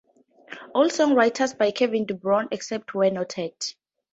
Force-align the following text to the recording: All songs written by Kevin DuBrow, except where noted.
All 0.73 0.89
songs 0.89 1.13
written 1.13 1.49
by 1.59 1.69
Kevin 1.69 2.07
DuBrow, 2.07 2.47
except 2.49 2.95
where 2.95 3.11
noted. 3.11 3.53